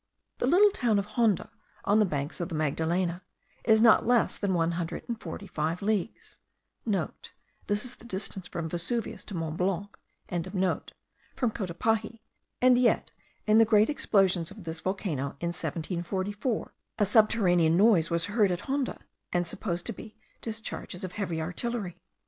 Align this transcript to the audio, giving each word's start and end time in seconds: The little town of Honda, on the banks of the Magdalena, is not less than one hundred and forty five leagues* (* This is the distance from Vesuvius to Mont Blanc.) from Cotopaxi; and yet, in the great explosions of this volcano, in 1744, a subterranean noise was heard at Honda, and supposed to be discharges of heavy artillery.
The 0.39 0.47
little 0.47 0.71
town 0.71 0.97
of 0.97 1.05
Honda, 1.13 1.51
on 1.85 1.99
the 1.99 2.07
banks 2.07 2.39
of 2.39 2.49
the 2.49 2.55
Magdalena, 2.55 3.21
is 3.63 3.83
not 3.83 4.03
less 4.03 4.39
than 4.39 4.55
one 4.55 4.71
hundred 4.71 5.03
and 5.07 5.21
forty 5.21 5.45
five 5.45 5.83
leagues* 5.83 6.37
(* 6.65 6.85
This 7.67 7.85
is 7.85 7.93
the 7.95 8.05
distance 8.05 8.47
from 8.47 8.67
Vesuvius 8.67 9.23
to 9.25 9.35
Mont 9.35 9.57
Blanc.) 9.57 9.95
from 11.35 11.51
Cotopaxi; 11.51 12.19
and 12.59 12.79
yet, 12.79 13.11
in 13.45 13.59
the 13.59 13.63
great 13.63 13.91
explosions 13.91 14.49
of 14.49 14.63
this 14.63 14.81
volcano, 14.81 15.35
in 15.39 15.49
1744, 15.49 16.73
a 16.97 17.05
subterranean 17.05 17.77
noise 17.77 18.09
was 18.09 18.25
heard 18.25 18.49
at 18.51 18.61
Honda, 18.61 19.01
and 19.31 19.45
supposed 19.45 19.85
to 19.85 19.93
be 19.93 20.17
discharges 20.41 21.03
of 21.03 21.11
heavy 21.11 21.39
artillery. 21.39 22.01